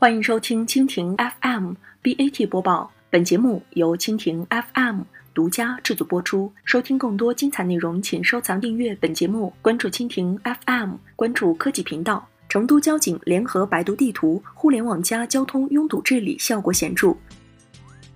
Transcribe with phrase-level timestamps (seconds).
[0.00, 1.72] 欢迎收听蜻蜓 FM
[2.04, 5.00] BAT 播报，本节目由蜻蜓 FM
[5.34, 6.52] 独家制作播出。
[6.62, 12.24] 收听更多精彩内容，请收藏订阅本节目，关注蜻蜓 FM，关注科技频道。
[12.48, 17.12] 成都交警联合百度地图、互联网加交通拥堵治理效果显著。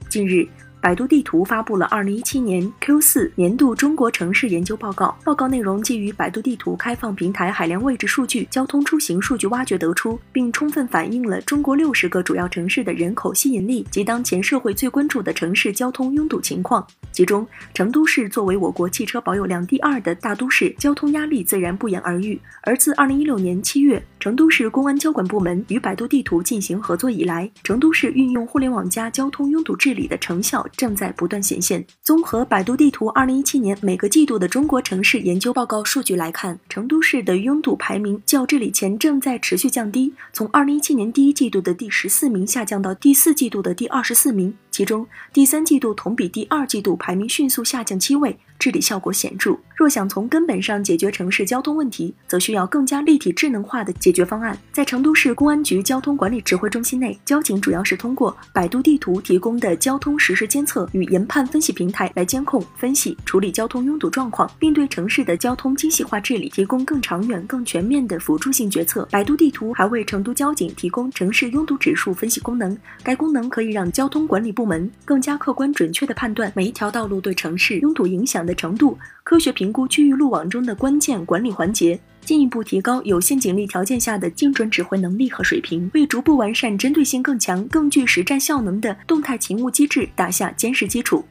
[0.08, 0.46] 近日。
[0.82, 5.16] 百度地图发布了二零一七年 Q 四年度中国城市研究报告。
[5.22, 16.84] 报告内容基于百度地图开放平台海量位置数据、交通出行数据挖掘得出，并充分反映了中国六十个主要城市的人口吸引力及当前社会最关注的城市交通拥堵情况。
[17.12, 22.40] 其中，成都市作为我国汽车保有量第二的大都市，交通压力自然不言而喻。
[22.62, 30.66] 而自二零一六年七月，成都市公安交管部门与百度地图进行合作以来，成都市运用互联网加交通拥堵治理的成效。
[30.76, 31.84] 正在不断显现。
[32.02, 48.38] 综合百度地图二零一七年每个季度的中国城市研究报告数据来看，成都市的拥堵排名较治理前正在持续降低，从二零一七年第一季度的第十四名下降到第四季度的第二十四名，其中第三季度同比第二季度排名迅速下降七位。
[48.58, 49.58] 治理效果显著。
[49.74, 54.56] 若想从根本上解决城市交通问题，则需要更加立体、智能化的解决方案。
[54.72, 69.04] 在成都市公安局交通管理指挥中心内，交警主要是通过百度地图提供的交通实时监监测与研判分析平台来监控、分析、处理交通拥堵状况，并对城市的交通精细化治理提供更长远、更全面的辅助性决策。
[69.10, 78.54] 百度地图还为成都交警提供城市拥堵指数分析功能，该功能可以让交通管理部门更加客观准确地判断每一条道路对城市拥堵影响的。
[78.54, 91.24] 程度，科学评估区域路网中的关键管理环节，进一步提高有限警力条件下的精准指挥能力和水平，为逐步完善针对性更强、更具实战效能的动态勤务机制打下坚实基础。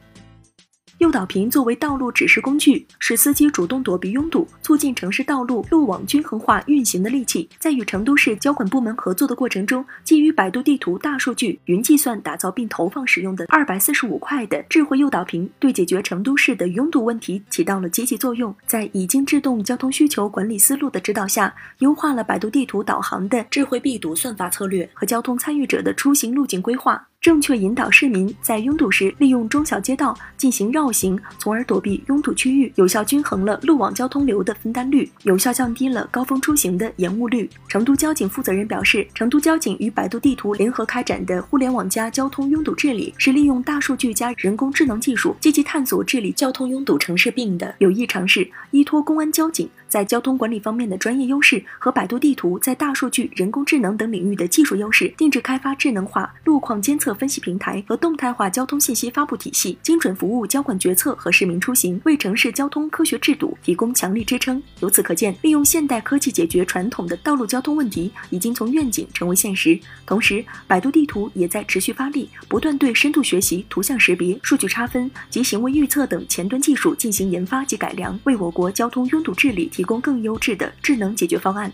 [1.02, 7.48] 诱导屏作为道路指示工具，使司机主动躲避拥堵、促进城市道路路网均衡化运行的利器。
[7.58, 18.54] 在与成都市交管部门合作的过程中，基于百度地图大数据、云计算打造并投放使用的二百四十五块的智慧诱导屏，对解决成都市的拥堵问题起到了积极作用。
[18.64, 27.08] 在已经制动交通需求管理思路的指导下，优化了百度地图导航的智慧避堵算法策略和交通参与者的出行路径规划。
[27.22, 37.48] 正确引导市民在拥堵时利用中小街道进行绕行，从而躲避拥堵区域，有效均衡了路网交通流的分担率，有效降低了高峰出行的延误率。
[37.68, 48.50] 成都交警负责人表示，成都交警与百度地图联合开展的互联网加交通拥堵治理，是利用大数据加人工智能技术，积极探索治理交通拥堵城市病的有益尝试。
[48.72, 57.11] 依托公安交警在交通管理方面的专业优势和百度地图在大数据、人工智能等领域的技术优势，定制开发智能化路况监测。
[57.14, 64.62] 分析平台和动态化交通信息发布体系，精准服务交管决策和市民出行，为城市交通科学制度提供强力支撑。
[64.80, 69.78] 由此可见，利用现代科技解决传统的道路交通问题，已经从愿景成为现实。
[70.06, 81.72] 同时，百度地图也在持续发力，不断对深度学习、图像识别、数据差分及行为预测等前端技术进行研发及改良，为我国交通拥堵治理提供更优质的智能解决方案。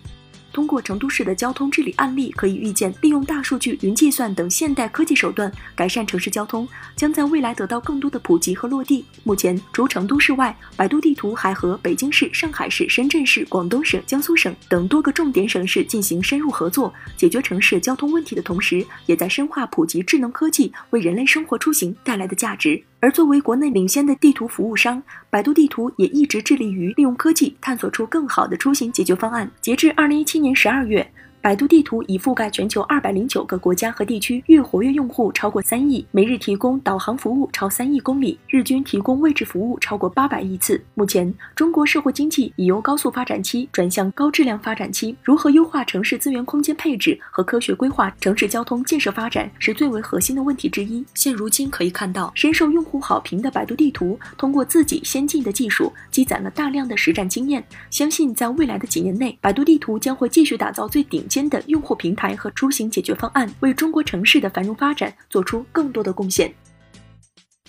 [0.53, 9.05] 通过成都市的交通治理案例，可以预见，利用大数据、云计算等现代科技手段改善城市交通，将在未来得到更多的普及和落地。
[9.25, 22.83] 目前，除成都市外，百度地图还和北京市、上海市、深圳市、广东省、江苏省等多个重点省市进行深入合作，解决城市交通问题的同时，也在深化普及智能科技为人类生活出行带来的价值。
[23.01, 29.51] 而作为国内领先的地图服务商，百度地图也一直致力于利用科技探索出更好的出行解决方案。
[29.61, 31.09] 截至二零一七年十二月。
[31.49, 40.79] 百度地图已覆盖全球二百零九个国家和地区，月活跃用户超过三亿，每日提供导航服务超三亿公里，日均提供位置服务超过八百亿次。
[40.93, 51.03] 目前，中国社会经济已由高速发展期转向高质量发展期，如何优化城市资源空间配置和科学规划城市交通建设发展，是最为核心的问题之一。
[51.15, 57.65] 现如今可以看到，深受用户好评的百度地图，通过自己先进的技术，积攒了大量的实战经验。
[57.89, 61.27] 相信在未来的几年内，百度地图将会继续打造最顶。
[61.39, 66.53] 间的用户平台和出行解决方案，为中国城市的繁荣发展做出更多的贡献。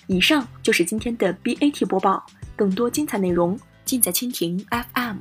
[0.08, 2.26] 以上就是今天的 BAT 播报，
[2.56, 5.18] 更多精彩内容尽在蜻蜓 FM。